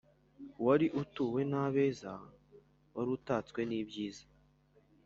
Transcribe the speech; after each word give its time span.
wari 0.65 0.87
utuwe 1.01 1.41
n'abeza 1.51 2.13
wari 2.95 3.09
utatswe 3.17 3.59
n'ibyiza 3.69 4.25